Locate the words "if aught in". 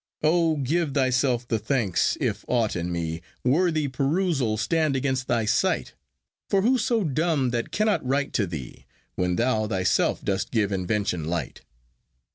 2.19-2.91